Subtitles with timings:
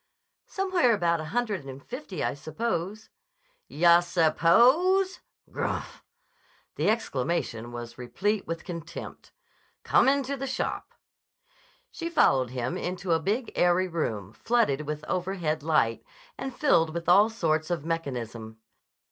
[0.51, 3.09] _""Somewhere about a hundred and fifty, I suppose."
[3.67, 5.19] "Yah suppose.
[5.51, 6.01] Grmph!"
[6.75, 9.31] The exclamation was replete with contempt.
[9.83, 10.95] "Come into the shop."
[11.91, 16.03] She followed him into a big airy room flooded with overhead light,
[16.35, 18.57] and filled with all sorts of mechanism.